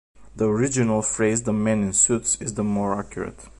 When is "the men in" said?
1.43-1.93